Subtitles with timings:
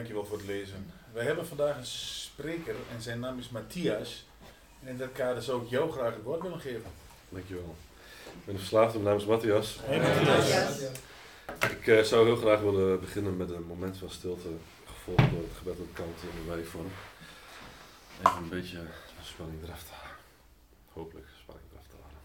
[0.00, 0.92] dankjewel voor het lezen.
[1.12, 4.26] Wij hebben vandaag een spreker en zijn naam is Matthias.
[4.82, 6.90] En in dat kader zou ik jou graag het woord willen geven.
[7.28, 7.76] Dankjewel.
[8.24, 9.78] Ik ben verslaafd, mijn naam is Matthias.
[9.80, 10.80] Hey, Matthias.
[11.70, 14.48] Ik eh, zou heel graag willen beginnen met een moment van stilte,
[14.86, 16.90] gevolgd door het gebed op kant in de wijvorm.
[18.26, 18.78] Even een beetje
[19.22, 20.16] spanning eraf te halen.
[20.92, 22.18] Hopelijk spanning eraf te halen.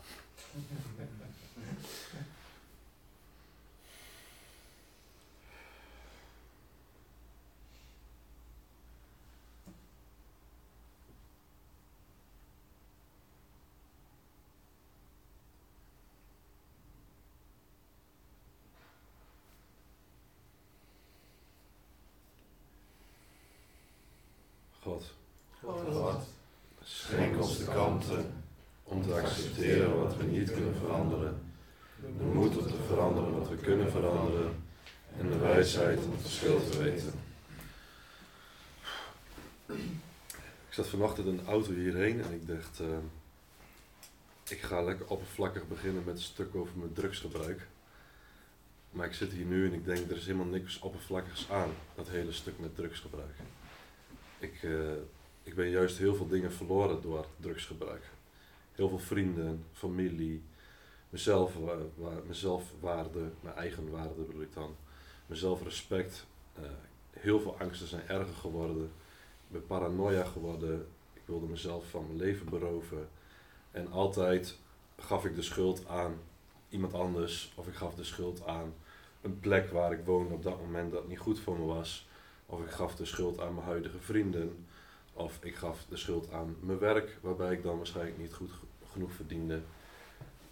[24.85, 25.03] God,
[25.63, 26.21] God,
[26.83, 28.43] schenk ons de kanten
[28.85, 31.41] om te accepteren wat we niet kunnen veranderen,
[32.17, 34.63] de moed om te veranderen wat we kunnen veranderen
[35.19, 37.13] en de wijsheid om het verschil te weten.
[40.67, 42.87] Ik zat vanochtend de auto hierheen en ik dacht, eh,
[44.47, 47.67] ik ga lekker oppervlakkig beginnen met een stuk over mijn drugsgebruik.
[48.91, 52.09] Maar ik zit hier nu en ik denk, er is helemaal niks oppervlakkigs aan, dat
[52.09, 53.35] hele stuk met drugsgebruik.
[54.39, 54.93] Ik, eh,
[55.43, 58.03] ik ben juist heel veel dingen verloren door drugsgebruik.
[58.75, 60.43] Heel veel vrienden, familie,
[61.09, 64.75] mezelf, wa- wa- mezelf mijn eigen waarde bedoel ik dan.
[65.25, 66.25] Mezelf respect.
[66.55, 66.63] eh,
[67.09, 68.83] heel veel angsten zijn erger geworden.
[69.47, 70.87] Ik ben paranoia geworden.
[71.13, 73.09] Ik wilde mezelf van mijn leven beroven.
[73.71, 74.57] En altijd
[74.97, 76.15] gaf ik de schuld aan
[76.69, 77.53] iemand anders.
[77.55, 78.73] Of ik gaf de schuld aan
[79.21, 82.07] een plek waar ik woonde op dat moment dat niet goed voor me was.
[82.45, 84.65] Of ik gaf de schuld aan mijn huidige vrienden.
[85.17, 88.65] Of ik gaf de schuld aan mijn werk, waarbij ik dan waarschijnlijk niet goed ge-
[88.91, 89.61] genoeg verdiende.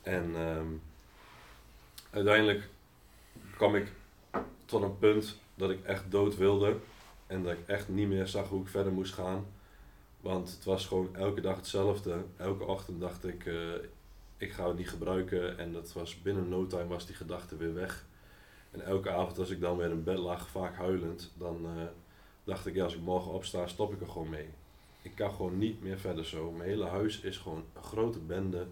[0.02, 0.68] En ehm,
[2.10, 2.70] uiteindelijk
[3.56, 3.92] kwam ik
[4.66, 6.78] tot een punt dat ik echt dood wilde.
[7.28, 9.46] En dat ik echt niet meer zag hoe ik verder moest gaan.
[10.22, 12.24] Want het was gewoon elke dag hetzelfde.
[12.38, 13.56] Elke ochtend dacht ik, eh,
[14.38, 15.58] ik ga het niet gebruiken.
[15.58, 18.06] En dat was binnen no time was die gedachte weer weg.
[18.72, 21.84] En elke avond als ik dan weer in bed lag, vaak huilend, dan eh,
[22.44, 24.50] dacht ik, ja, als ik morgen opsta, stop ik er gewoon mee.
[25.04, 26.52] Ik kan gewoon niet meer verder zo.
[26.52, 28.68] Mijn hele huis is gewoon een grote bende.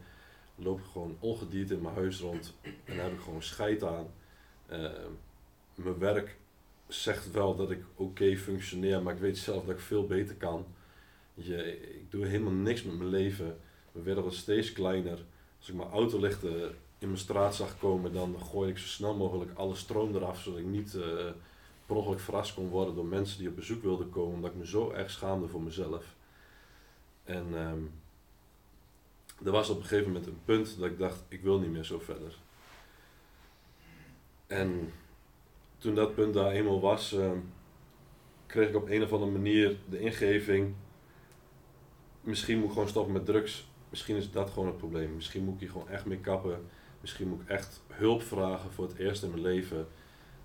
[0.56, 2.54] Loop ik gewoon ongedierd in mijn huis rond.
[2.84, 4.08] En heb ik gewoon scheid aan.
[4.66, 4.90] Eh,
[5.76, 6.38] mijn werk
[6.88, 10.66] zegt wel dat ik oké functioneer, maar ik weet zelf dat ik veel beter kan.
[11.34, 13.58] Je, ik doe helemaal niks met mijn leven.
[13.92, 15.20] Wereld wordt steeds kleiner.
[15.60, 19.52] Als ik mijn autolichten in mijn straat zag komen, dan gooi ik zo snel mogelijk
[19.54, 21.30] alle stroom eraf, zodat ik niet eh,
[21.86, 24.68] per ongeluk verrast kon worden door mensen die op bezoek wilden komen, omdat ik me
[24.68, 26.16] zo erg schaamde voor mezelf.
[27.32, 27.82] En ehm,
[29.46, 31.84] er was op een gegeven moment een punt dat ik dacht, ik wil niet meer
[31.84, 32.38] zo verder.
[34.48, 34.94] En
[35.78, 37.38] toen dat punt daar eenmaal was, ehm,
[38.46, 40.74] kreeg ik op een of andere manier de ingeving,
[42.22, 43.70] misschien moet ik gewoon stoppen met drugs.
[43.90, 45.16] Misschien is dat gewoon het probleem.
[45.16, 46.66] Misschien moet ik hier gewoon echt mee kappen.
[47.02, 49.88] Misschien moet ik echt hulp vragen voor het eerst in mijn leven.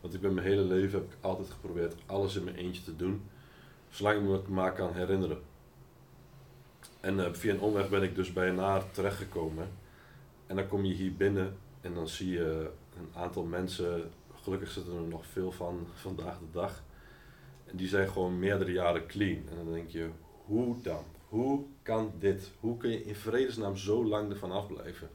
[0.01, 2.97] Want ik ben mijn hele leven heb ik altijd geprobeerd alles in mijn eentje te
[2.97, 3.23] doen.
[3.89, 5.43] Zolang ik me maar kan herinneren.
[7.07, 9.69] En eh, via een omweg ben ik dus bij een naar terechtgekomen.
[10.47, 14.11] En dan kom je hier binnen en dan zie je een aantal mensen.
[14.43, 16.83] Gelukkig zitten er nog veel van vandaag de dag.
[17.65, 19.49] En die zijn gewoon meerdere jaren clean.
[19.49, 20.09] En dan denk je,
[20.45, 21.05] hoe dan?
[21.29, 22.51] Hoe kan dit?
[22.61, 25.09] Hoe kun je in vredesnaam zo lang ervan afblijven?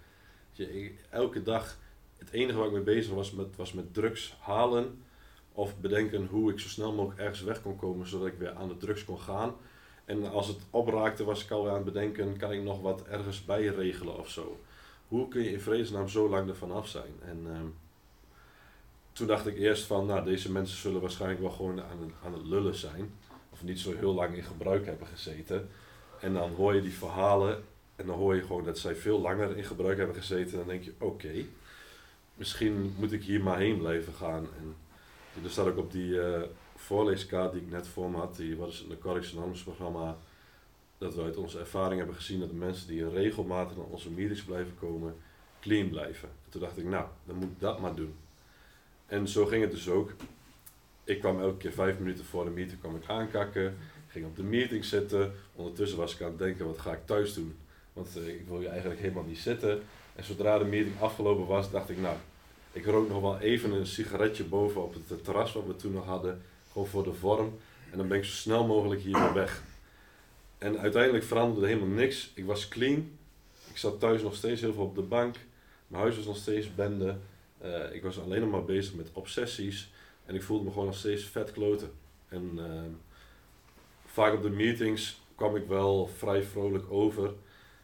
[0.52, 1.78] Je, elke dag,
[2.18, 5.04] het enige waar ik mee bezig was, met, was met drugs halen.
[5.52, 8.68] Of bedenken hoe ik zo snel mogelijk ergens weg kon komen, zodat ik weer aan
[8.68, 9.54] de drugs kon gaan.
[10.12, 13.46] En als het opraakte, was ik alweer aan het bedenken, kan ik nog wat ergens
[13.46, 14.60] bij regelen of zo.
[15.08, 17.14] Hoe kun je in vredesnaam zo lang ervan af zijn?
[17.26, 17.66] En ehm,
[19.12, 22.34] toen dacht ik eerst van, nou, deze mensen zullen waarschijnlijk wel gewoon aan het, aan
[22.34, 23.14] het lullen zijn.
[23.50, 25.70] Of niet zo heel lang in gebruik hebben gezeten.
[26.20, 27.64] En dan hoor je die verhalen
[27.96, 30.52] en dan hoor je gewoon dat zij veel langer in gebruik hebben gezeten.
[30.52, 31.46] En dan denk je, oké,
[32.36, 34.48] misschien moet ik hier maar heen blijven gaan.
[34.58, 34.76] En
[35.44, 36.42] er staat ook op die eh,
[36.82, 40.18] voorleeskaart die ik net voor me had, die wat is het Anonymous programma,
[40.98, 44.44] dat we uit onze ervaring hebben gezien dat de mensen die regelmatig naar onze meetings
[44.44, 45.16] blijven komen,
[45.60, 46.30] clean blijven.
[46.50, 48.14] Toen dacht ik, nou, dan moet ik dat maar doen.
[49.06, 50.12] En zo ging het dus ook.
[51.04, 53.78] Ik kwam elke keer vijf minuten voor de meeting kwam ik aankakken,
[54.08, 55.34] ging op de meeting zitten.
[55.56, 57.56] Ondertussen was ik aan het denken, wat ga ik thuis doen?
[57.94, 59.82] Want eh, ik wil je eigenlijk helemaal niet zitten.
[60.16, 62.16] En zodra de meeting afgelopen was, dacht ik, nou,
[62.72, 66.06] ik rook nog wel even een sigaretje boven op het terras wat we toen nog
[66.06, 66.42] hadden.
[66.72, 67.58] Gewoon voor de vorm.
[67.92, 69.64] En dan ben ik zo snel mogelijk hier weer weg.
[70.58, 72.32] En uiteindelijk veranderde helemaal niks.
[72.34, 73.12] Ik was clean.
[73.70, 75.36] Ik zat thuis nog steeds heel veel op de bank.
[75.88, 77.18] Mijn huis was nog steeds bende.
[77.58, 79.92] Eh, ik was alleen nog maar bezig met obsessies.
[80.26, 81.92] En ik voelde me gewoon nog steeds vet kloten.
[82.28, 82.92] En ehm,
[84.06, 87.34] vaak op de meetings kwam ik wel vrij vrolijk over.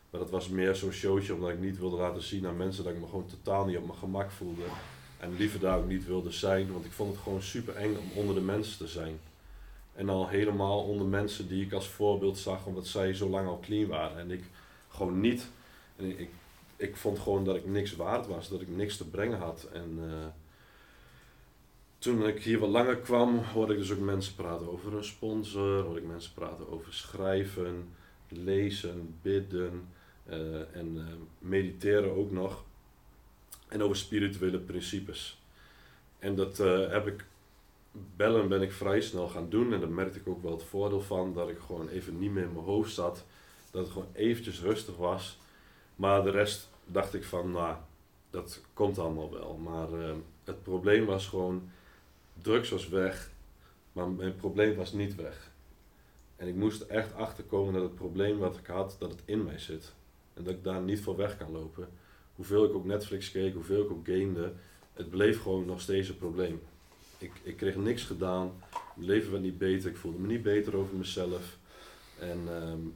[0.10, 2.94] Maar dat was meer zo'n showtje omdat ik niet wilde laten zien aan mensen dat
[2.94, 4.64] ik me gewoon totaal niet op mijn gemak voelde.
[5.20, 8.12] En liever daar ook niet wilde zijn, want ik vond het gewoon super eng om
[8.14, 9.20] onder de mensen te zijn.
[9.94, 13.60] En al helemaal onder mensen die ik als voorbeeld zag, omdat zij zo lang al
[13.60, 14.18] clean waren.
[14.18, 14.44] En ik
[14.88, 15.48] gewoon niet.
[15.96, 16.30] En ik,
[16.76, 19.70] ik vond gewoon dat ik niks waard was, dat ik niks te brengen had.
[19.74, 20.26] En uh,
[21.98, 25.84] toen ik hier wat langer kwam, hoorde ik dus ook mensen praten over een sponsor,
[25.84, 27.90] hoorde ik mensen praten over schrijven,
[28.28, 29.88] lezen, bidden
[30.30, 31.04] uh, en uh,
[31.40, 32.64] mediteren ook nog.
[33.68, 35.42] En over spirituele principes.
[36.20, 36.58] En dat
[36.90, 37.26] heb ik
[38.16, 39.74] bellen ben ik vrij snel gaan doen.
[39.74, 41.34] En daar merkte ik ook wel het voordeel van.
[41.34, 43.26] Dat ik gewoon even niet meer in mijn hoofd zat.
[43.72, 45.40] Dat het gewoon eventjes rustig was.
[45.96, 47.76] Maar de rest dacht ik van, nou,
[48.30, 49.58] dat komt allemaal wel.
[49.58, 51.70] Maar uh, het probleem was gewoon,
[52.34, 53.32] drugs was weg.
[53.92, 55.52] Maar mijn probleem was niet weg.
[56.36, 59.60] En ik moest echt achterkomen dat het probleem wat ik had, dat het in mij
[59.60, 59.94] zit.
[60.34, 61.90] En dat ik daar niet voor weg kan lopen.
[62.38, 64.54] Hoeveel ik ook Netflix keek, hoeveel ik ook gamede,
[64.94, 66.62] het bleef gewoon nog steeds een probleem
[67.18, 68.52] ik, ik kreeg niks gedaan.
[68.96, 69.90] Mijn leven werd niet beter.
[69.90, 71.58] Ik voelde me niet beter over mezelf.
[72.20, 72.94] En um,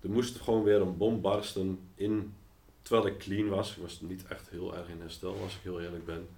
[0.00, 2.34] er moest gewoon weer een bom barsten in,
[2.82, 3.76] terwijl ik clean was.
[3.76, 6.28] Ik was niet echt heel erg in herstel, als ik heel eerlijk ben.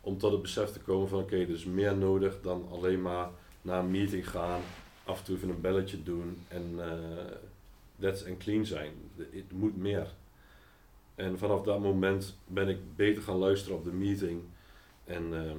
[0.00, 3.30] Om tot het besef te komen van oké, er is meer nodig dan alleen maar
[3.62, 4.60] naar een meeting gaan,
[5.04, 6.86] af en toe even een belletje doen en uh,
[8.00, 8.92] that's en clean zijn.
[9.16, 10.08] Het moet meer.
[11.14, 14.42] En vanaf dat moment ben ik beter gaan luisteren op de meeting.
[15.04, 15.52] En uh,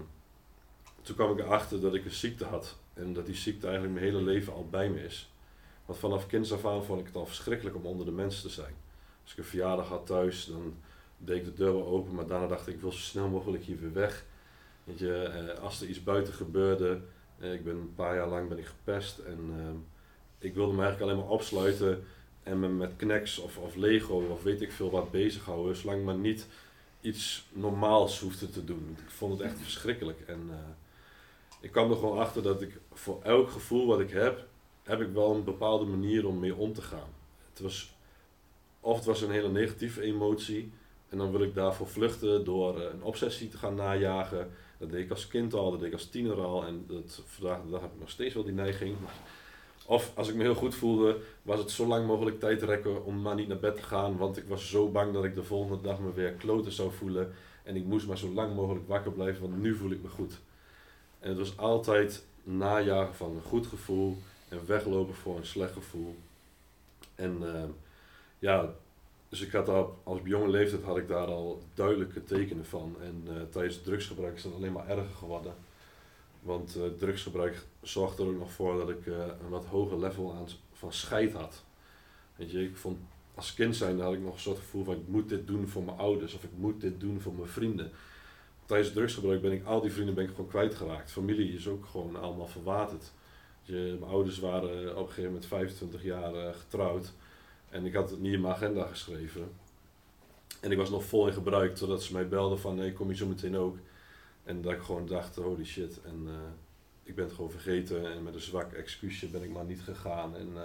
[1.02, 2.78] toen kwam ik erachter dat ik een ziekte had.
[2.94, 5.32] En dat die ziekte eigenlijk mijn hele leven al bij me is.
[5.86, 8.50] Want vanaf kinds af aan vond ik het al verschrikkelijk om onder de mensen te
[8.50, 8.74] zijn.
[9.24, 10.74] Als ik een verjaardag had thuis, dan
[11.18, 13.80] deed ik de deur open, maar daarna dacht ik, ik wil zo snel mogelijk hier
[13.80, 14.26] weer weg.
[14.84, 17.02] Weet je, eh, als er iets buiten gebeurde,
[17.40, 19.76] eh, ik ben een paar jaar lang ben ik gepest en ehm,
[20.40, 22.04] ik wilde me eigenlijk alleen maar opsluiten
[22.44, 26.16] en me met Knex of, of Lego of weet ik veel wat bezighouden, zolang maar
[26.16, 26.48] niet
[27.02, 28.98] iets normaals hoefde te doen.
[29.06, 30.20] Ik vond het echt verschrikkelijk.
[30.28, 30.56] En, uh,
[31.62, 34.48] ik kwam er gewoon achter dat ik voor elk gevoel wat ik heb,
[34.84, 37.10] heb ik wel een bepaalde manier om mee om te gaan.
[37.50, 37.96] Het was,
[38.80, 40.72] of het was een hele negatieve emotie
[41.10, 44.52] en dan wil ik daarvoor vluchten door eh, een obsessie te gaan najagen.
[44.78, 47.64] Dat deed ik als kind al, dat deed ik als tiener al en dat, vandaag
[47.64, 48.96] de dag heb ik nog steeds wel die neiging.
[49.86, 53.22] Of als ik me heel goed voelde, was het zo lang mogelijk tijd rekken om
[53.22, 55.84] maar niet naar bed te gaan, want ik was zo bang dat ik de volgende
[55.84, 57.34] dag me weer kloten zou voelen.
[57.64, 60.40] En ik moest maar zo lang mogelijk wakker blijven, want nu voel ik me goed.
[61.20, 64.18] En het was altijd najagen van een goed gevoel
[64.50, 66.16] en weglopen voor een slecht gevoel.
[67.16, 67.64] En uh,
[68.40, 68.74] ja,
[69.30, 72.96] dus ik had al, als op jonge leeftijd had ik daar al duidelijke tekenen van.
[73.02, 75.54] En uh, tijdens drugsgebruik is het alleen maar erger geworden.
[76.44, 80.48] Want uh, drugsgebruik zorgde er ook nog voor dat ik een wat hoger level aan,
[80.74, 81.64] van scheid had.
[82.36, 82.98] Je, ik vond
[83.36, 85.84] als kind zijn had ik nog een soort gevoel van ik moet dit doen voor
[85.84, 87.92] mijn ouders of ik moet dit doen voor mijn vrienden
[88.66, 91.12] tijdens drugsgebruik ben ik al die vrienden ben ik gewoon kwijtgeraakt.
[91.12, 93.12] Familie is ook gewoon allemaal verwaterd.
[93.62, 97.14] Je, mijn ouders waren op een gegeven moment 25 jaar uh, getrouwd.
[97.70, 99.52] En ik had het niet in mijn agenda geschreven.
[100.62, 103.16] En ik was nog vol in gebruik, totdat ze mij belden van nee, kom je
[103.16, 103.78] zo meteen ook.
[104.44, 106.02] En dat ik gewoon dacht, holy shit.
[106.02, 106.34] En uh,
[107.04, 110.36] ik ben het gewoon vergeten en met een zwak excuusje ben ik maar niet gegaan.
[110.36, 110.62] En uh,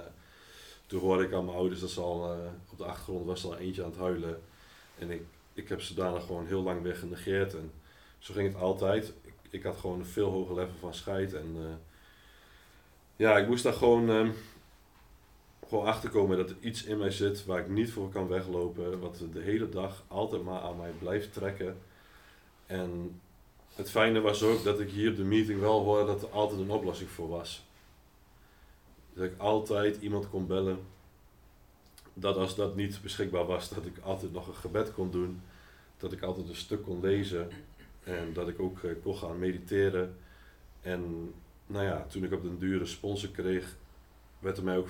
[0.87, 2.37] toen hoorde ik aan mijn ouders dat ze al
[2.71, 4.43] op de achtergrond was al eentje aan het huilen.
[4.99, 5.23] En ik,
[5.53, 7.55] ik heb ze daarna gewoon heel lang weer genegeerd.
[7.55, 7.73] En
[8.19, 9.13] zo ging het altijd.
[9.23, 11.35] Ik, ik had gewoon een veel hoger level van scheid.
[11.35, 11.81] En
[13.19, 14.35] ja, ik moest daar gewoon, um,
[15.69, 19.01] gewoon achterkomen dat er iets in mij zit waar ik niet voor kan weglopen.
[19.01, 21.79] Wat de hele dag altijd maar aan mij blijft trekken.
[22.67, 23.21] En
[23.79, 26.61] het fijne was ook dat ik hier op de meeting wel hoorde dat er altijd
[26.61, 27.65] een oplossing voor was.
[29.13, 30.79] Dat ik altijd iemand kon bellen.
[32.15, 35.43] Dat als dat niet beschikbaar was, dat ik altijd nog een gebed kon doen.
[35.97, 37.51] Dat ik altijd een stuk kon lezen.
[38.03, 40.17] En dat ik ook uh, kon gaan mediteren.
[40.81, 41.33] En
[41.67, 43.77] nou ja, toen ik op den dure sponsor kreeg,
[44.39, 44.89] werd er mij ook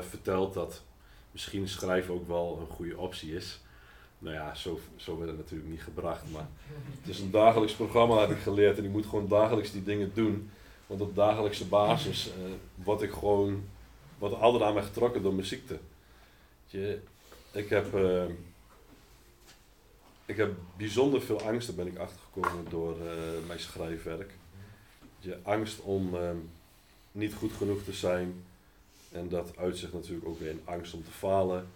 [0.00, 0.82] verteld dat
[1.30, 3.60] misschien schrijven ook wel een goede optie is.
[4.20, 6.30] Nou ja, zo, zo werd het natuurlijk niet gebracht.
[6.32, 6.48] Maar
[7.00, 8.78] het is een dagelijks programma, heb ik geleerd.
[8.78, 10.50] En ik moet gewoon dagelijks die dingen doen.
[10.86, 12.30] Want op dagelijkse basis
[12.86, 13.64] uh, ik gewoon,
[14.18, 15.78] wat altijd aan mij getrokken door mijn ziekte.
[16.66, 17.00] Je,
[17.52, 17.94] ik heb...
[17.94, 18.24] Uh,
[20.26, 24.32] ik heb bijzonder veel angst, daar ben ik achtergekomen door uh, mijn schrijfwerk.
[25.18, 26.14] Je angst om
[27.12, 28.44] niet goed genoeg te zijn.
[29.12, 31.66] En dat uitzicht natuurlijk ook weer in angst om te falen.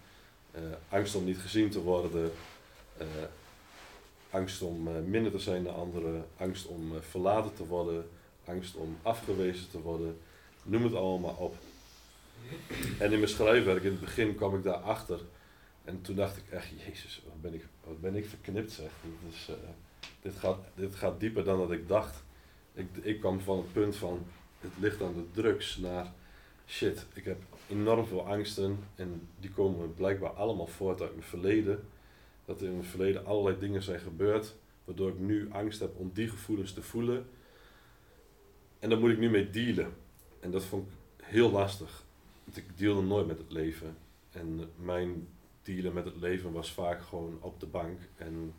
[0.56, 2.30] Uh, angst om niet gezien te worden.
[4.30, 6.24] angst om minder te zijn dan anderen.
[6.36, 8.08] Angst om verlaten te worden.
[8.44, 10.18] angst om afgewezen te worden,
[10.62, 11.56] noem het allemaal op.
[12.98, 15.20] En in mijn schrijfwerk, in het begin kwam ik daarachter.
[15.84, 18.90] En toen dacht ik echt, jezus, wat ben ik, wat ben ik verknipt zeg.
[19.02, 19.54] Dit, is, eh,
[20.22, 22.22] dit, gaat, dit gaat dieper dan dat ik dacht.
[22.74, 24.26] Ik, ik kwam van het punt van,
[24.60, 26.12] het ligt aan de drugs, naar
[26.66, 27.42] shit, ik heb
[27.74, 28.78] enorm veel angsten.
[28.94, 31.86] En die komen blijkbaar allemaal voort uit mijn verleden.
[32.44, 34.54] Dat er in mijn verleden allerlei dingen zijn gebeurd,
[34.84, 37.26] waardoor ik nu angst heb om die gevoelens te voelen.
[38.78, 39.92] En daar moet ik nu mee dealen.
[40.40, 42.04] En dat vond ik heel lastig.
[42.44, 43.96] Want ik deelde nooit met het leven.
[44.30, 45.28] En mijn
[45.62, 48.00] dealen met het leven was vaak gewoon op de bank.
[48.16, 48.54] En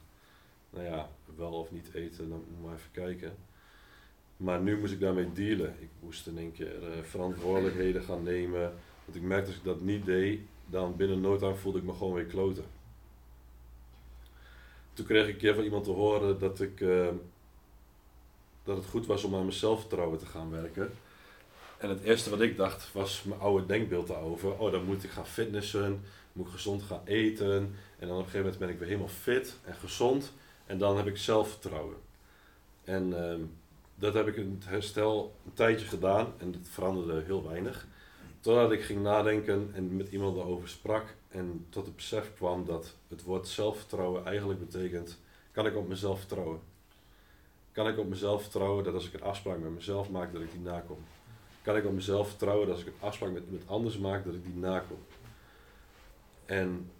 [0.69, 3.35] nou ja, wel of niet eten, dan moet maar even kijken.
[4.37, 5.75] Maar nu moest ik daarmee dealen.
[5.79, 8.73] Ik moest in één keer uh, verantwoordelijkheden gaan nemen.
[9.05, 11.93] Want ik merkte als ik dat niet deed, dan binnen no time voelde ik me
[11.93, 12.65] gewoon weer kloten.
[14.93, 17.07] Toen kreeg ik een keer van iemand te horen dat, ik, uh,
[18.63, 20.91] dat het goed was om aan mijn zelfvertrouwen te gaan werken.
[21.77, 24.59] En het eerste wat ik dacht was mijn oude denkbeeld daarover.
[24.59, 26.01] Oh, dan moet ik gaan fitnessen,
[26.33, 27.75] moet ik gezond gaan eten.
[27.99, 30.33] En dan op een gegeven moment ben ik weer helemaal fit en gezond.
[30.65, 31.95] En dan heb ik zelfvertrouwen.
[32.83, 33.45] En uh,
[33.95, 37.87] dat heb ik in het herstel een tijdje gedaan en het veranderde heel weinig.
[38.45, 42.95] Totdat ik ging nadenken en met iemand erover sprak en tot het besef kwam dat
[43.07, 45.19] het woord zelfvertrouwen eigenlijk betekent,
[45.51, 46.59] kan ik op mezelf vertrouwen?
[47.71, 50.51] Kan ik op mezelf vertrouwen dat als ik een afspraak met mezelf maak, dat ik
[50.51, 50.97] die nakom?
[51.61, 54.33] Kan ik op mezelf vertrouwen dat als ik een afspraak met iemand anders maak, dat
[54.33, 54.99] ik die nakom?
[56.45, 56.91] En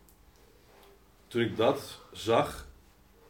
[1.28, 2.68] toen ik dat zag,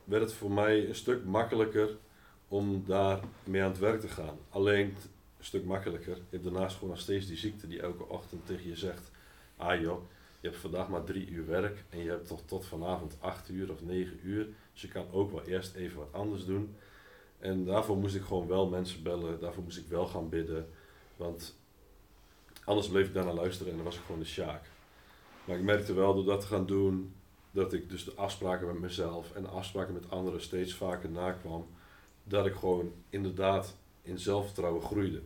[0.04, 1.90] werd het voor mij een stuk makkelijker
[2.48, 4.38] om daar mee aan het werk te gaan.
[4.50, 4.96] Alleen
[5.46, 6.16] stuk makkelijker.
[6.16, 9.12] Je hebt daarnaast gewoon nog steeds die ziekte die elke ochtend tegen je zegt:
[9.58, 10.02] Ah joh,
[10.40, 13.72] je hebt vandaag maar drie uur werk en je hebt toch tot vanavond acht uur
[13.72, 14.48] of negen uur.
[14.74, 16.76] Dus je kan ook wel eerst even wat anders doen.
[17.40, 20.70] En daarvoor moest ik gewoon wel mensen bellen, daarvoor moest ik wel gaan bidden.
[21.16, 21.58] Want
[22.64, 24.64] anders bleef ik daarna luisteren en dan was ik gewoon de sjaak.
[25.46, 27.14] Maar ik merkte wel door dat te gaan doen,
[27.52, 31.68] dat ik dus de afspraken met mezelf en de afspraken met anderen steeds vaker nakwam
[32.24, 35.22] dat ik gewoon inderdaad in zelfvertrouwen groeide.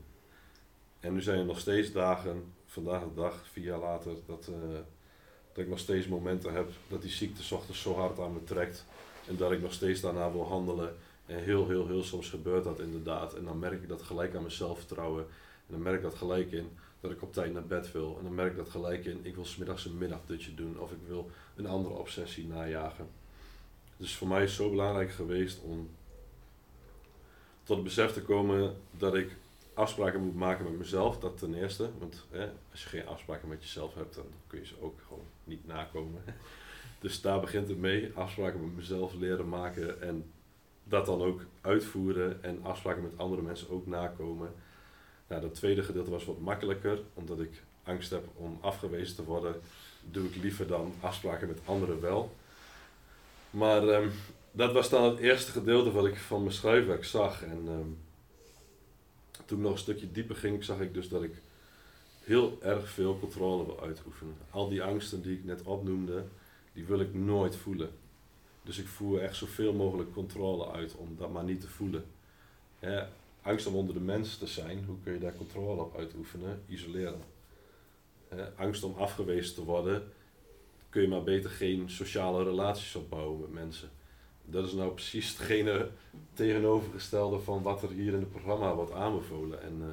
[0.99, 4.55] En nu zijn er nog steeds dagen, vandaag de dag, vier jaar later, dat, uh,
[5.53, 8.85] dat ik nog steeds momenten heb dat die ziekte ochtends zo hard aan me trekt.
[9.27, 10.95] En dat ik nog steeds daarna wil handelen.
[11.25, 13.33] En heel, heel, heel soms gebeurt dat inderdaad.
[13.33, 15.23] En dan merk ik dat gelijk aan mijn zelfvertrouwen.
[15.67, 18.15] En dan merk ik dat gelijk in dat ik op tijd naar bed wil.
[18.17, 20.79] En dan merk ik dat gelijk in, ik wil smiddags een middagdutje doen.
[20.79, 23.07] Of ik wil een andere obsessie najagen.
[23.97, 25.89] Dus voor mij is het zo belangrijk geweest om
[27.63, 29.35] tot het besef te komen dat ik
[29.79, 31.89] afspraken moet maken met mezelf, dat ten eerste.
[31.99, 32.25] Want
[32.71, 36.21] als je geen afspraken met jezelf hebt, dan kun je ze ook gewoon niet nakomen.
[36.99, 40.31] Dus daar begint het mee, afspraken met mezelf leren maken en
[40.83, 44.53] dat dan ook uitvoeren en afspraken met andere mensen ook nakomen.
[45.27, 49.55] Nou, dat tweede gedeelte was wat makkelijker, omdat ik angst heb om afgewezen te worden,
[50.11, 52.35] doe ik liever dan afspraken met anderen wel.
[53.49, 54.11] Maar um,
[54.51, 57.43] dat was dan het eerste gedeelte wat ik van mijn schrijfwerk zag.
[57.43, 57.97] En um,
[59.49, 61.33] toen nog een stukje dieper ging, zag ik dus dat ik
[62.23, 64.35] heel erg veel controle wil uitoefenen.
[64.49, 66.23] Al die angsten die ik net opnoemde,
[66.73, 67.89] die wil ik nooit voelen.
[68.63, 72.05] Dus ik voer echt zoveel mogelijk controle uit om dat maar niet te voelen.
[73.41, 76.61] angst om onder de mensen te zijn, hoe kun je daar controle op uitoefenen?
[76.67, 77.21] Isoleren.
[78.55, 80.11] angst om afgewezen te worden,
[80.89, 83.89] kun je maar beter geen sociale relaties opbouwen met mensen
[84.51, 85.89] dat is nou precies hetgene
[86.33, 89.61] tegenovergestelde van wat er hier in het programma wordt aanbevolen.
[89.61, 89.87] En uh,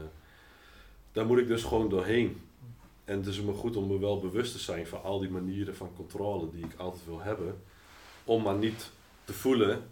[1.12, 2.40] daar moet ik dus gewoon doorheen.
[3.04, 5.76] En het is me goed om me wel bewust te zijn van al die manieren
[5.76, 7.62] van controle die ik altijd wil hebben.
[8.24, 8.90] Om maar niet
[9.24, 9.82] te voelen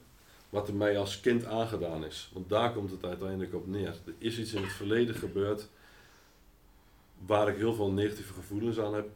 [0.49, 2.31] wat er mij als kind aangedaan is.
[2.33, 3.89] Want daar komt het uiteindelijk op neer.
[4.07, 5.69] Er is iets in het verleden gebeurd
[7.27, 9.09] waar ik heel veel negatieve gevoelens aan heb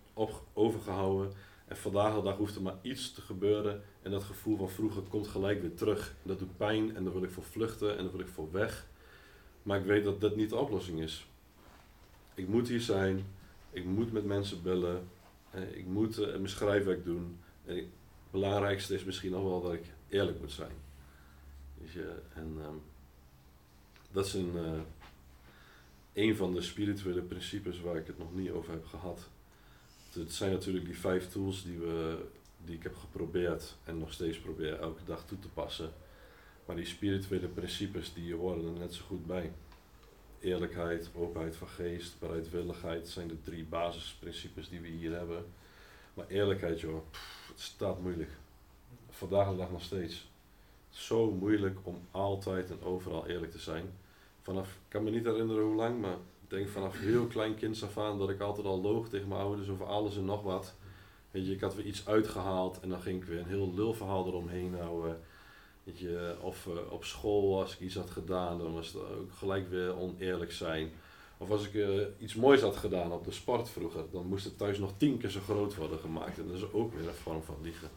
[0.53, 1.33] overgehouden.
[1.67, 5.03] En vandaag de dag hoeft er maar iets te gebeuren en dat gevoel van vroeger
[5.03, 6.15] komt gelijk weer terug.
[6.23, 8.87] Dat doet pijn en daar wil ik voor vluchten en daar wil ik voor weg.
[9.63, 11.29] Maar ik weet dat dat niet de oplossing is.
[12.35, 13.27] Ik moet hier zijn,
[13.71, 15.09] ik moet met mensen bellen,
[15.71, 17.39] ik moet uh, mijn schrijfwerk doen.
[17.65, 17.87] En het
[18.31, 20.77] belangrijkste is misschien nog wel dat ik eerlijk moet zijn.
[21.79, 21.95] Dus,
[22.35, 22.83] en um,
[24.13, 24.81] dat is een, uh,
[26.13, 29.29] een van de spirituele principes waar ik het nog niet over heb gehad.
[30.13, 32.27] Het zijn natuurlijk die vijf tools die we
[32.65, 35.93] die ik heb geprobeerd en nog steeds probeer elke dag toe te passen.
[36.65, 39.53] Maar die spirituele principes die horen er net zo goed bij.
[40.41, 45.45] Eerlijkheid, openheid van geest, bereidwilligheid zijn de drie basisprincipes die we hier hebben.
[46.15, 47.03] Maar eerlijkheid, joh,
[47.49, 48.31] het staat moeilijk.
[49.11, 50.31] Vandaag de dag nog steeds.
[50.89, 53.85] Zo moeilijk om altijd en overal eerlijk te zijn.
[54.43, 57.83] vanaf, ik kan me niet herinneren hoe lang, maar ik denk vanaf heel klein kind
[57.83, 60.75] af aan dat ik altijd al loog tegen mijn ouders over alles en nog wat.
[61.31, 64.27] Weet je, ik had weer iets uitgehaald en dan ging ik weer een heel lulverhaal
[64.27, 65.21] eromheen houden.
[65.85, 69.33] Weet je, of eh, op school als ik iets had gedaan, dan was het ook
[69.33, 70.91] gelijk weer oneerlijk zijn.
[71.39, 74.59] Of als ik eh, iets moois had gedaan op de sport vroeger, dan moest het
[74.59, 76.39] thuis nog tien keer zo groot worden gemaakt.
[76.39, 77.89] En dat is ook weer een vorm van liegen.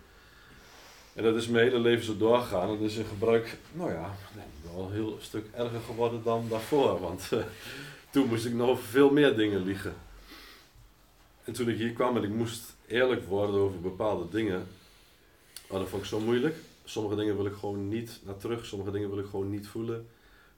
[1.13, 2.69] En dat is mijn hele leven zo doorgegaan.
[2.69, 4.15] En dat is in gebruik, nou ja,
[4.63, 6.99] wel een heel stuk erger geworden dan daarvoor.
[6.99, 7.39] Want eh,
[8.09, 9.95] toen moest ik nog over veel meer dingen liegen.
[11.43, 14.67] En toen ik hier kwam en ik moest eerlijk worden over bepaalde dingen,
[15.69, 16.55] dat vond ik zo moeilijk.
[16.83, 20.07] Sommige dingen wil ik gewoon niet naar terug, sommige dingen wil ik gewoon niet voelen.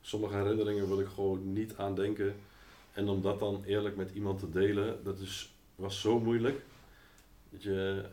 [0.01, 2.35] Sommige herinneringen wil ik gewoon niet aandenken.
[2.91, 6.61] En om dat dan eerlijk met iemand te delen, dat is, was zo moeilijk.
[7.49, 8.05] Dat je,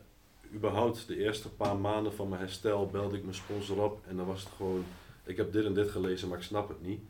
[0.54, 4.26] überhaupt de eerste paar maanden van mijn herstel belde ik mijn sponsor op en dan
[4.26, 4.84] was het gewoon,
[5.24, 7.00] ik heb dit en dit gelezen, maar ik snap het niet.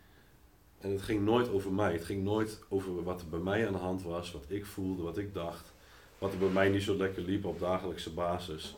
[0.80, 1.92] En het ging nooit over mij.
[1.92, 5.02] Het ging nooit over wat er bij mij aan de hand was, wat ik voelde,
[5.02, 5.72] wat ik dacht.
[6.20, 8.74] Wat er bij mij niet zo lekker liep op dagelijkse basis.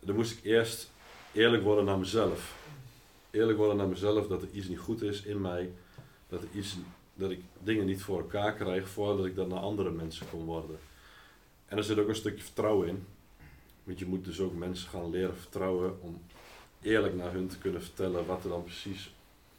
[0.00, 0.90] Dan moest ik eerst
[1.32, 2.56] eerlijk worden naar mezelf.
[3.30, 5.70] Eerlijk worden naar mezelf dat er iets niet goed is in mij.
[6.28, 6.76] Dat, er iets,
[7.14, 10.78] dat ik dingen niet voor elkaar krijg voordat ik dat naar andere mensen kon worden.
[11.66, 13.06] En er zit ook een stukje vertrouwen in.
[13.84, 16.22] Want je moet dus ook mensen gaan leren vertrouwen om
[16.80, 19.12] eerlijk naar hun te kunnen vertellen wat er dan precies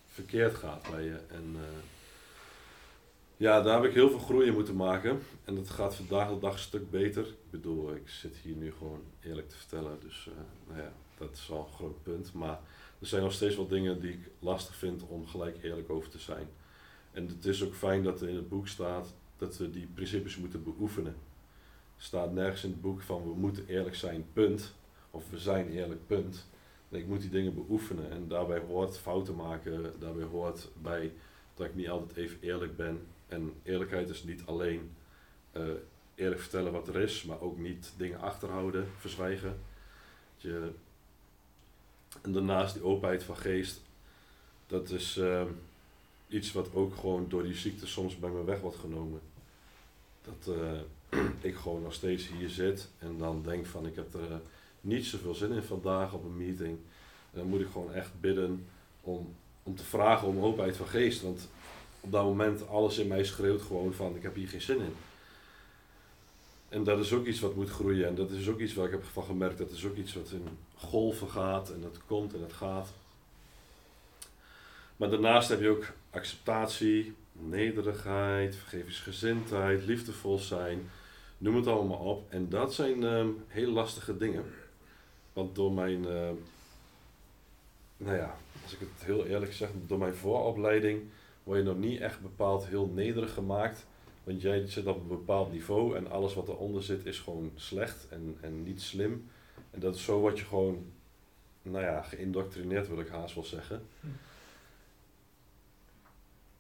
[0.08, 1.20] verkeerd gaat bij je.
[1.28, 1.62] En uh,
[3.38, 5.20] ja, daar heb ik heel veel groei in moeten maken.
[5.44, 7.26] En dat gaat vandaag de dag een stuk beter.
[7.26, 10.00] Ik bedoel, ik zit hier nu gewoon eerlijk te vertellen.
[10.02, 10.34] Dus uh,
[10.68, 12.34] nou ja, dat is wel een groot punt.
[12.34, 12.60] Maar
[13.00, 16.20] er zijn nog steeds wel dingen die ik lastig vind om gelijk eerlijk over te
[16.20, 16.48] zijn.
[17.12, 20.38] En het is ook fijn dat er in het boek staat dat we die principes
[20.38, 21.16] moeten beoefenen.
[21.96, 24.76] Er staat nergens in het boek van we moeten eerlijk zijn, punt.
[25.12, 26.48] Of we zijn eerlijk, punt.
[26.90, 31.14] Ik moet die dingen beoefenen en daarbij hoort fouten maken, daarbij hoort bij
[31.54, 33.00] dat ik niet altijd even eerlijk ben.
[33.34, 34.92] En eerlijkheid is niet alleen
[35.52, 35.64] uh,
[36.16, 39.60] eerlijk vertellen wat er is, maar ook niet dingen achterhouden, verzwijgen.
[40.38, 40.72] Je,
[42.22, 43.82] en daarnaast die openheid van geest,
[44.68, 45.44] dat is uh,
[46.28, 49.22] iets wat ook gewoon door die ziekte soms bij me weg wordt genomen.
[50.22, 50.80] Dat uh,
[51.50, 54.42] ik gewoon nog steeds hier zit en dan denk van ik heb er
[54.82, 56.78] niet zoveel zin in vandaag op een meeting.
[57.32, 58.68] Dan moet ik gewoon echt bidden
[59.02, 61.22] om, om te vragen om openheid van geest.
[61.22, 61.50] Want
[62.04, 64.96] op dat moment alles in mij schreeuwt gewoon van ik heb hier geen zin in.
[66.70, 68.08] En dat is ook iets wat moet groeien.
[68.08, 69.58] En dat is ook iets waar ik heb van gemerkt.
[69.58, 72.94] Dat is ook iets wat in golven gaat en het komt en het gaat.
[74.98, 80.90] Maar daarnaast heb je ook acceptatie, nederigheid, vergevingsgezindheid, liefdevol zijn.
[81.38, 82.32] Noem het allemaal op.
[82.32, 84.46] En dat zijn uh, hele lastige dingen.
[85.34, 86.30] Want door mijn, uh,
[87.98, 91.02] nou ja, als ik het heel eerlijk zeg, door mijn vooropleiding
[91.44, 93.86] word je nog niet echt bepaald heel nederig gemaakt.
[94.24, 98.08] Want jij zit op een bepaald niveau en alles wat eronder zit is gewoon slecht
[98.10, 99.30] en, en niet slim.
[99.72, 100.86] En dat is zo wat je gewoon,
[101.62, 103.88] nou ja, geïndoctrineerd wil ik haast wel zeggen.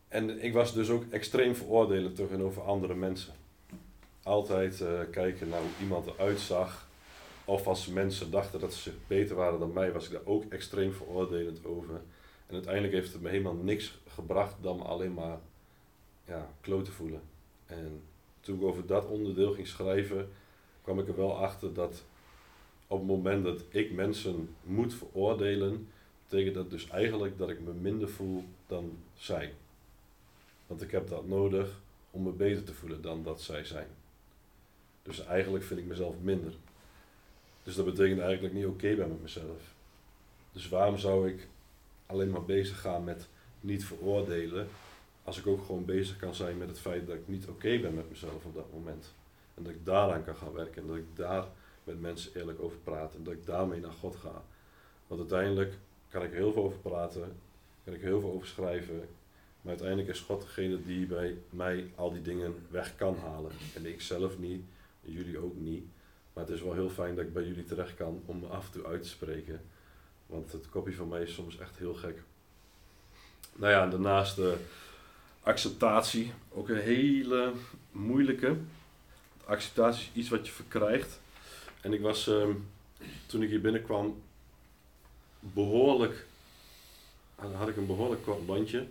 [0.07, 3.33] En ik was dus ook extreem veroordelend tegenover andere mensen.
[4.23, 6.87] Altijd uh, kijken naar hoe iemand eruit zag.
[7.45, 10.93] Of als mensen dachten dat ze beter waren dan mij, was ik daar ook extreem
[10.93, 12.01] veroordelend over.
[12.53, 15.39] En uiteindelijk heeft het me helemaal niks gebracht dan alleen maar
[16.25, 17.21] ja, kloten voelen.
[17.65, 18.01] En
[18.39, 20.29] toen ik over dat onderdeel ging schrijven,
[20.81, 22.03] kwam ik er wel achter dat
[22.87, 25.87] op het moment dat ik mensen moet veroordelen,
[26.23, 29.53] betekent dat dus eigenlijk dat ik me minder voel dan zij.
[30.67, 33.87] Want ik heb dat nodig om me beter te voelen dan dat zij zijn.
[35.03, 36.53] Dus eigenlijk vind ik mezelf minder.
[37.63, 39.73] Dus dat betekent eigenlijk niet oké ben met mezelf.
[40.51, 41.47] Dus waarom zou ik
[42.05, 43.27] alleen maar bezig gaan met
[43.59, 44.67] niet veroordelen,
[45.23, 47.93] als ik ook gewoon bezig kan zijn met het feit dat ik niet oké ben
[47.93, 49.13] met mezelf op dat moment.
[49.55, 51.45] En dat ik daaraan kan gaan werken en dat ik daar
[51.83, 54.43] met mensen eerlijk over praat en dat ik daarmee naar God ga.
[55.07, 55.73] Want uiteindelijk
[56.09, 57.31] kan ik heel veel over praten,
[57.83, 59.07] kan ik heel veel over schrijven,
[59.61, 63.51] maar uiteindelijk is God degene die bij mij al die dingen weg kan halen.
[63.75, 64.63] En ik zelf niet,
[65.05, 65.85] en jullie ook niet.
[66.33, 68.65] Maar het is wel heel fijn dat ik bij jullie terecht kan om me af
[68.65, 69.61] en toe uit te spreken.
[70.25, 72.23] Want het kopje van mij is soms echt heel gek.
[73.55, 74.57] Nou ja, daarnaast de
[75.41, 76.33] acceptatie.
[76.49, 77.53] Ook een hele
[77.91, 78.57] moeilijke.
[79.45, 81.19] Acceptatie is iets wat je verkrijgt.
[81.81, 82.51] En ik was, ehm,
[83.25, 84.21] toen ik hier binnenkwam,
[85.39, 86.25] behoorlijk,
[87.35, 88.87] had ik een behoorlijk kort bandje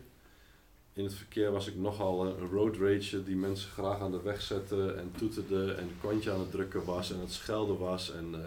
[0.95, 4.43] in het verkeer was ik nogal een road rager die mensen graag aan de weg
[4.43, 8.13] zette en toeterde en een kontje aan het drukken was en het schelden was.
[8.13, 8.39] En uh,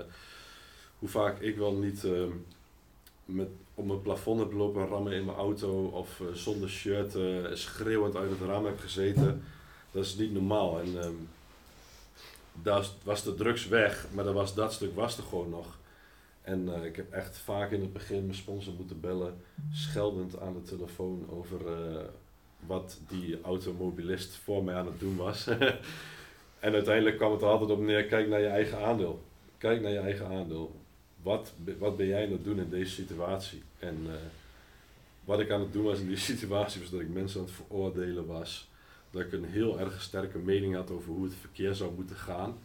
[1.00, 2.24] hoe vaak ik wel niet uh,
[3.26, 7.46] met op mijn plafond heb lopen rammen in mijn auto of eh, zonder shirt eh,
[7.54, 9.44] schreeuwend uit het raam heb gezeten.
[9.92, 10.80] Dat is niet normaal.
[10.80, 11.14] En ehm,
[12.62, 15.78] daar was de drugs weg, maar dan was dat stuk was er gewoon nog.
[16.42, 20.54] En eh, ik heb echt vaak in het begin mijn sponsor moeten bellen, scheldend aan
[20.54, 21.60] de telefoon over
[22.66, 25.48] wat die automobilist voor mij aan het doen was.
[26.60, 29.22] en uiteindelijk kwam het er altijd op neer, kijk naar je eigen aandeel.
[29.58, 30.85] Kijk naar je eigen aandeel.
[31.26, 33.64] Wat, wat ben jij aan het doen in deze situatie?
[33.80, 34.14] En uh,
[35.24, 37.56] wat ik aan het doen was in die situatie was dat ik mensen aan het
[37.56, 38.70] veroordelen was.
[39.12, 42.58] Dat ik een heel erg sterke mening had over hoe het verkeer zou moeten gaan.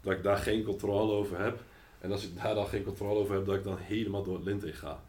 [0.00, 1.60] Dat ik daar geen controle over heb.
[2.00, 4.44] En als ik daar dan geen controle over heb, dat ik dan helemaal door het
[4.44, 5.02] lint in ga.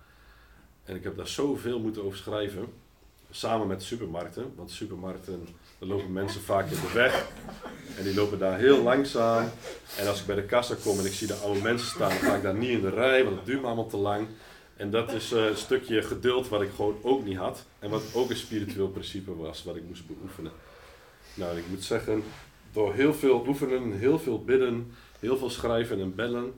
[0.84, 2.74] En ik heb daar zoveel moeten over schrijven
[3.36, 4.54] samen met supermarkten.
[4.56, 5.48] Want supermarkten,
[5.80, 7.28] daar lopen mensen vaak in de weg.
[7.98, 9.50] En die lopen daar heel langzaam.
[9.98, 12.20] En als ik bij de kassa kom en ik zie de oude mensen staan, dan
[12.20, 14.28] ga ik daar niet in de rij, want het duurt me allemaal te lang.
[14.76, 17.66] En dat is eh, een stukje geduld wat ik gewoon ook niet had.
[17.80, 20.52] En wat ook een spiritueel principe was, wat ik moest beoefenen.
[21.34, 22.24] Nou, ik moet zeggen,
[22.72, 26.54] door heel veel oefenen, heel veel bidden, heel veel schrijven en bellen,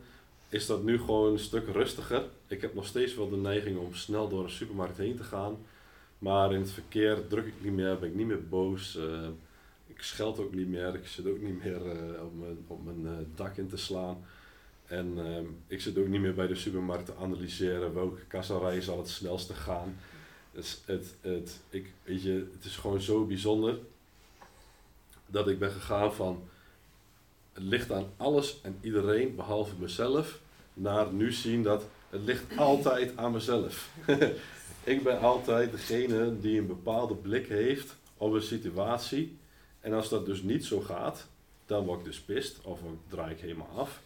[0.49, 2.23] is dat nu gewoon een stuk rustiger.
[2.47, 5.57] Ik heb nog steeds wel de neiging om snel door een supermarkt heen te gaan.
[6.19, 8.95] Maar in het verkeer druk ik niet meer, ben ik niet meer boos.
[8.95, 9.27] Uh,
[9.87, 10.95] ik scheld ook niet meer.
[10.95, 14.25] Ik zit ook niet meer uh, op mijn, op mijn uh, dak in te slaan.
[14.85, 18.97] En ehm, ik zit ook niet meer bij de supermarkt te analyseren welke kassarij zal
[18.97, 19.97] het snelste gaan.
[20.51, 23.77] Dus het, het, ik, weet je, het is gewoon zo bijzonder
[25.25, 26.43] dat ik ben gegaan van
[27.53, 30.39] het ligt aan alles en iedereen behalve mezelf
[30.73, 33.89] naar nu zien dat het ligt altijd aan mezelf.
[34.85, 39.37] Ik ben altijd degene die een bepaalde blik heeft op een situatie.
[39.79, 41.27] En als dat dus niet zo gaat,
[41.65, 44.01] dan word ik dus pist of dan draai ik helemaal af.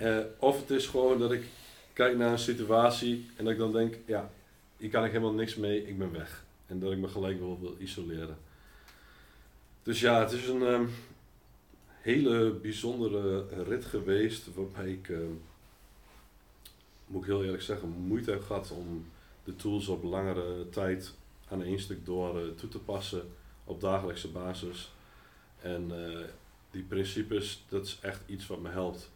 [0.00, 1.44] Uh, of het is gewoon dat ik
[1.92, 4.30] kijk naar een situatie en dat ik dan denk, ja,
[4.76, 6.44] hier kan ik helemaal niks mee, ik ben weg.
[6.66, 8.38] En dat ik me gelijk wil, wil isoleren.
[9.82, 10.90] Dus ja, het is een um,
[11.88, 15.40] hele bijzondere rit geweest waarbij ik, um,
[17.06, 19.04] moet ik heel eerlijk zeggen, moeite heb gehad om
[19.48, 21.14] de tools op langere tijd
[21.48, 23.28] aan één stuk door uh, toe te passen
[23.64, 24.92] op dagelijkse basis.
[25.60, 26.18] En uh,
[26.70, 29.10] die principes, dat is echt iets wat me helpt.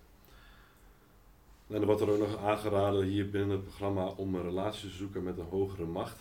[1.67, 4.97] En er wordt er ook nog aangeraden hier binnen het programma om een relatie te
[4.97, 6.19] zoeken met een hogere macht.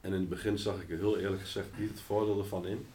[0.00, 2.86] En in het begin zag ik er heel eerlijk gezegd niet het voordeel ervan in.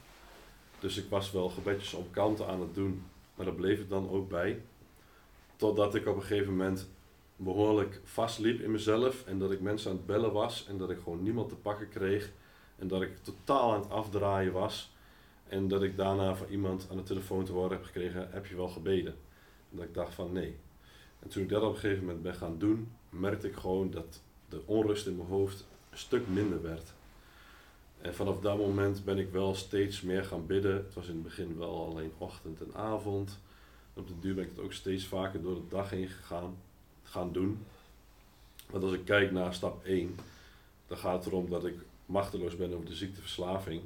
[0.79, 3.03] Dus ik was wel gebedjes op kanten aan het doen,
[3.35, 4.61] maar daar bleef het dan ook bij.
[5.55, 6.87] Totdat ik op een gegeven moment
[7.37, 10.97] behoorlijk vastliep in mezelf en dat ik mensen aan het bellen was en dat ik
[11.03, 12.31] gewoon niemand te pakken kreeg
[12.75, 14.91] en dat ik totaal aan het afdraaien was
[15.47, 18.55] en dat ik daarna van iemand aan de telefoon te horen heb gekregen, heb je
[18.55, 19.15] wel gebeden?
[19.71, 20.55] En dat ik dacht van nee.
[21.19, 24.21] En toen ik dat op een gegeven moment ben gaan doen, merkte ik gewoon dat
[24.49, 26.93] de onrust in mijn hoofd een stuk minder werd.
[28.01, 30.75] En vanaf dat moment ben ik wel steeds meer gaan bidden.
[30.75, 33.39] Het was in het begin wel alleen ochtend en avond.
[33.93, 36.57] En op de duur ben ik het ook steeds vaker door de dag heen gegaan
[37.09, 37.65] gaan doen.
[38.69, 40.15] Want als ik kijk naar stap 1,
[40.87, 43.81] dan gaat het erom dat ik machteloos ben over de ziekteverslaving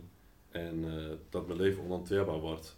[0.49, 2.77] en uh, dat mijn leven onhanteerbaar wordt.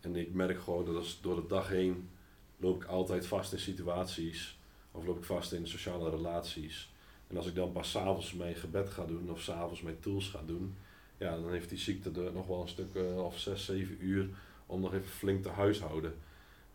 [0.00, 2.08] En ik merk gewoon dat als door de dag heen
[2.56, 4.58] loop ik altijd vast in situaties
[4.90, 6.90] of loop ik vast in sociale relaties.
[7.26, 10.40] En als ik dan pas s'avonds mijn gebed ga doen of s'avonds mijn tools ga
[10.46, 10.76] doen,
[11.18, 14.28] ja, dan heeft die ziekte er nog wel een stuk uh, of 6, 7 uur
[14.66, 16.14] om nog even flink te huishouden.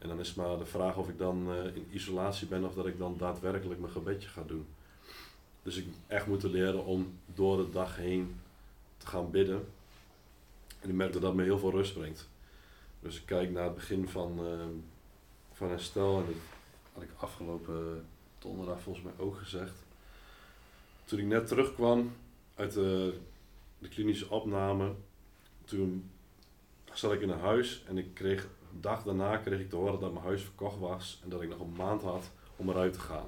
[0.02, 2.86] En dan is maar de vraag of ik dan uh, in isolatie ben of dat
[2.86, 4.66] ik dan daadwerkelijk mijn gebedje ga doen.
[5.64, 8.40] Dus ik echt moeten leren om door de dag heen
[8.98, 9.68] te gaan bidden.
[10.80, 12.30] En ik merk dat dat me heel veel rust brengt.
[13.00, 14.66] Dus ik kijk naar het begin van, uh,
[15.52, 16.18] van herstel.
[16.18, 16.36] En dat
[16.94, 18.06] had ik afgelopen
[18.40, 19.84] donderdag volgens mij ook gezegd.
[21.06, 22.14] Toen ik net terugkwam
[22.56, 23.18] uit de,
[23.80, 24.94] de klinische opname,
[25.66, 26.10] toen
[26.94, 28.48] zat ik in een huis en ik kreeg
[28.80, 31.60] dag daarna kreeg ik te horen dat mijn huis verkocht was en dat ik nog
[31.60, 33.28] een maand had om eruit te gaan.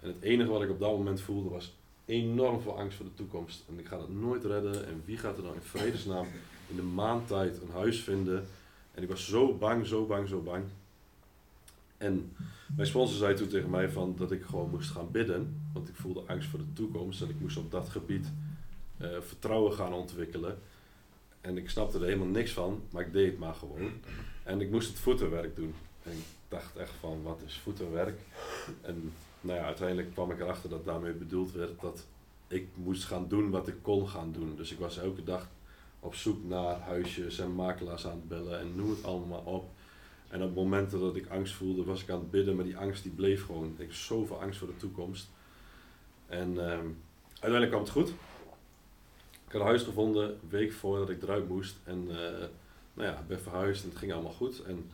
[0.00, 3.14] En het enige wat ik op dat moment voelde was enorm veel angst voor de
[3.14, 3.64] toekomst.
[3.68, 4.86] En ik ga dat nooit redden.
[4.86, 6.26] En wie gaat er dan in vredesnaam
[6.68, 8.46] in de maand tijd een huis vinden?
[8.94, 10.64] En ik was zo bang, zo bang, zo bang.
[11.96, 12.32] En
[12.76, 15.60] mijn sponsor zei toen tegen mij van dat ik gewoon moest gaan bidden.
[15.72, 17.22] Want ik voelde angst voor de toekomst.
[17.22, 18.26] En ik moest op dat gebied
[19.00, 20.58] uh, vertrouwen gaan ontwikkelen.
[21.48, 23.90] En ik snapte er helemaal niks van, maar ik deed het maar gewoon.
[24.42, 25.74] En ik moest het voetenwerk doen.
[26.02, 28.20] En ik dacht echt van, wat is voetenwerk?
[28.80, 32.06] En nou ja, uiteindelijk kwam ik erachter dat daarmee bedoeld werd dat
[32.48, 34.56] ik moest gaan doen wat ik kon gaan doen.
[34.56, 35.48] Dus ik was elke dag
[36.00, 39.70] op zoek naar huisjes en makelaars aan het bellen en noem het allemaal op.
[40.28, 43.02] En op momenten dat ik angst voelde, was ik aan het bidden, maar die angst
[43.02, 43.74] die bleef gewoon.
[43.78, 45.28] Ik had zoveel angst voor de toekomst.
[46.26, 46.86] En ehm,
[47.30, 48.12] uiteindelijk kwam het goed.
[49.48, 51.76] Ik had een huis gevonden, een week voordat ik eruit moest.
[51.84, 52.46] En eh,
[52.94, 54.62] nou ja, ben verhuisd en het ging allemaal goed.
[54.62, 54.90] En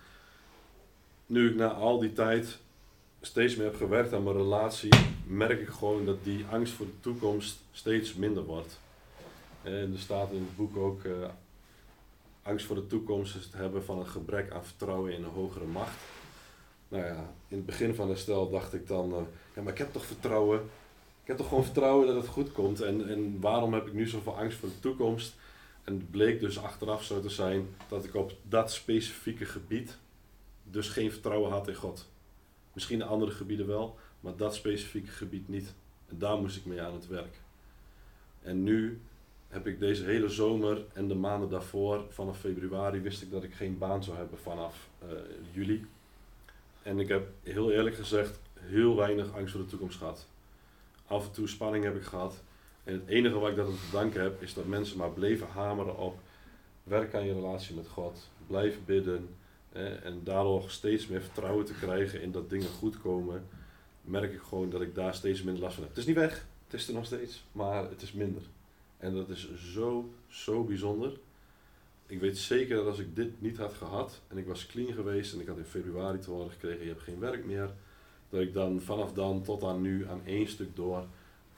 [1.26, 2.58] nu ik na al die tijd
[3.20, 4.92] steeds meer heb gewerkt aan mijn relatie,
[5.26, 8.80] merk ik gewoon dat die angst voor de toekomst steeds minder wordt.
[9.62, 11.28] En er staat in het boek ook, eh,
[12.42, 15.66] angst voor de toekomst is het hebben van een gebrek aan vertrouwen in een hogere
[15.66, 15.98] macht.
[16.88, 19.22] Nou ja, in het begin van de stel dacht ik dan, eh,
[19.54, 20.70] ja maar ik heb toch vertrouwen,
[21.24, 24.08] ik heb toch gewoon vertrouwen dat het goed komt en, en waarom heb ik nu
[24.08, 25.34] zoveel angst voor de toekomst?
[25.84, 29.98] En het bleek dus achteraf zo te zijn dat ik op dat specifieke gebied
[30.62, 32.08] dus geen vertrouwen had in God.
[32.72, 35.74] Misschien in andere gebieden wel, maar dat specifieke gebied niet.
[36.08, 37.40] En daar moest ik mee aan het werk.
[38.42, 39.00] En nu
[39.48, 43.54] heb ik deze hele zomer en de maanden daarvoor, vanaf februari, wist ik dat ik
[43.54, 45.10] geen baan zou hebben vanaf uh,
[45.52, 45.86] juli.
[46.82, 50.26] En ik heb heel eerlijk gezegd heel weinig angst voor de toekomst gehad.
[51.06, 52.42] Af en toe spanning heb ik gehad.
[52.84, 55.46] En het enige wat ik dat aan te danken heb, is dat mensen maar bleven
[55.46, 56.18] hameren op
[56.82, 59.28] werk aan je relatie met God, blijf bidden.
[60.02, 63.46] en daardoor steeds meer vertrouwen te krijgen in dat dingen goed komen,
[64.00, 65.92] merk ik gewoon dat ik daar steeds minder last van heb.
[65.92, 68.42] Het is niet weg, het is er nog steeds, maar het is minder.
[68.96, 71.12] En dat is zo, zo bijzonder.
[72.06, 75.32] Ik weet zeker dat als ik dit niet had gehad en ik was clean geweest
[75.32, 77.70] en ik had in februari te horen gekregen, je hebt geen werk meer,
[78.34, 81.06] dat ik dan vanaf dan tot aan nu aan één stuk door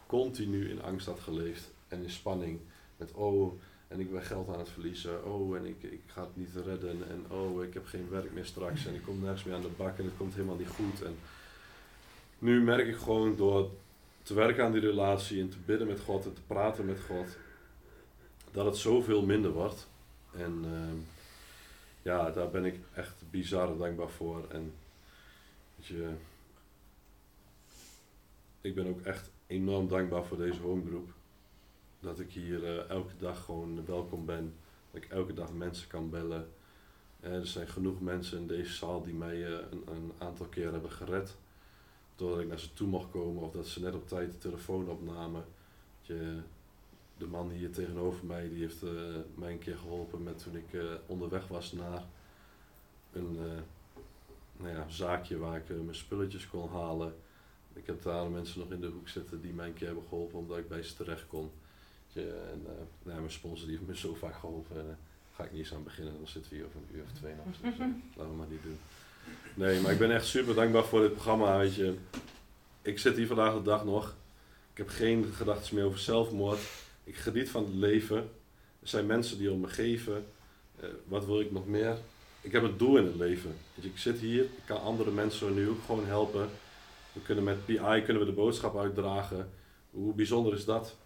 [0.06, 2.60] continu in angst had geleefd en in spanning.
[2.96, 6.36] Met oh, en ik ben geld aan het verliezen, oh, en ik, ik ga het
[6.36, 9.54] niet redden, en oh, ik heb geen werk meer straks en ik kom nergens meer
[9.54, 11.02] aan de bak en het komt helemaal niet goed.
[11.02, 11.16] En
[12.38, 13.70] nu merk ik gewoon door
[14.22, 17.36] te werken aan die relatie en te bidden met God en te praten met God,
[18.50, 19.88] dat het zoveel minder wordt.
[20.36, 20.98] En uh,
[22.02, 24.44] ja, daar ben ik echt bizar dankbaar voor.
[24.50, 24.72] En
[25.76, 26.14] je,
[28.66, 31.08] ik ben ook echt enorm dankbaar voor deze homegroep.
[32.00, 34.54] Dat ik hier uh, elke dag gewoon welkom ben.
[34.90, 36.48] Dat ik elke dag mensen kan bellen.
[37.20, 40.72] Uh, er zijn genoeg mensen in deze zaal die mij uh, een, een, aantal keer
[40.72, 41.36] hebben gered.
[42.16, 44.88] Doordat ik naar ze toe mocht komen of dat ze net op tijd de telefoon
[44.88, 45.44] opnamen.
[46.00, 46.40] Je,
[47.16, 48.82] de man hier tegenover mij die heeft
[49.34, 52.04] mij een keer geholpen met toen ik onderweg was naar
[53.12, 53.38] een
[54.56, 57.14] nou ja, zaakje waar ik mijn spulletjes kon halen.
[57.76, 60.38] Ik heb daar mensen nog in de hoek zitten die mij een keer hebben geholpen
[60.38, 61.50] omdat ik bij ze terecht kon.
[62.14, 62.70] En uh,
[63.02, 64.76] nou, mijn sponsor die heeft me zo vaak geholpen.
[64.76, 64.92] En, uh,
[65.34, 67.34] ga ik niet eens aan beginnen, dan zitten we hier over een uur of twee
[67.34, 67.46] nog.
[67.46, 67.86] Dus uh,
[68.16, 68.78] laten we maar niet doen.
[69.54, 71.58] Nee, maar ik ben echt super dankbaar voor dit programma.
[71.58, 71.94] Weet je.
[72.82, 74.14] Ik zit hier vandaag de dag nog.
[74.72, 76.58] Ik heb geen gedachten meer over zelfmoord.
[77.04, 78.16] Ik geniet van het leven.
[78.80, 80.26] Er zijn mensen die om me geven.
[81.04, 81.98] wat wil ik nog meer?
[82.40, 83.56] Ik heb een doel in het leven.
[83.74, 86.48] Ik zit hier, ik kan andere mensen nu ook gewoon helpen.
[87.16, 89.50] We kunnen met PI kunnen we de boodschap uitdragen.
[89.90, 90.96] Hoe bijzonder is dat?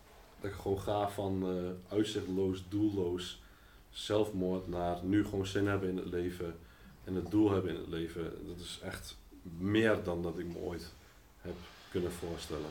[0.40, 3.42] Dat ik gewoon ga van uh, uitzichtloos, doelloos,
[3.90, 6.58] zelfmoord naar nu gewoon zin hebben in het leven
[7.04, 8.22] en het doel hebben in het leven.
[8.46, 10.92] Dat is echt meer dan dat ik me ooit
[11.40, 11.56] heb
[11.90, 12.70] kunnen voorstellen.